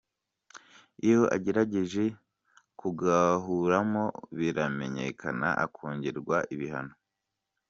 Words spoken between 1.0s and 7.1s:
Iyo agerageje kugahuramo biramenyekana akongererwa ibihano.